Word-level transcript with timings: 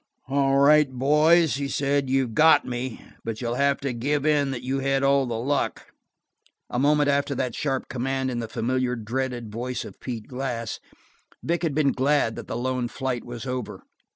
"All 0.27 0.57
right, 0.57 0.91
boys," 0.91 1.57
he 1.57 1.67
said, 1.67 2.09
"you've 2.09 2.33
got 2.33 2.65
me, 2.65 3.05
but 3.23 3.39
you'll 3.39 3.53
have 3.53 3.79
to 3.81 3.93
give 3.93 4.25
in 4.25 4.49
that 4.49 4.63
you 4.63 4.79
had 4.79 5.03
all 5.03 5.27
the 5.27 5.37
luck." 5.37 5.93
A 6.71 6.79
moment 6.79 7.07
after 7.07 7.35
that 7.35 7.53
sharp 7.53 7.87
command 7.87 8.31
in 8.31 8.39
the 8.39 8.47
familiar, 8.47 8.95
dreaded 8.95 9.51
voice 9.51 9.85
of 9.85 9.99
Pete 9.99 10.27
Glass, 10.27 10.79
Vic 11.43 11.61
had 11.61 11.75
been 11.75 11.91
glad 11.91 12.35
that 12.35 12.47
the 12.47 12.57
lone 12.57 12.87
flight 12.87 13.23
was 13.23 13.45
over. 13.45 13.83